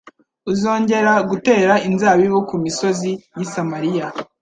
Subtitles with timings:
[0.51, 4.07] Uzongera gutera inzabibu ku misozi y i Samariya